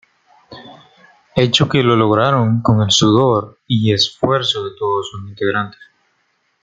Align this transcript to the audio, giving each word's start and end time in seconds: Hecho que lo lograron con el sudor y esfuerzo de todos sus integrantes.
Hecho 1.35 1.69
que 1.69 1.83
lo 1.83 1.95
lograron 1.95 2.63
con 2.63 2.81
el 2.81 2.89
sudor 2.89 3.59
y 3.67 3.93
esfuerzo 3.93 4.63
de 4.65 4.71
todos 4.75 5.07
sus 5.11 5.29
integrantes. 5.29 5.79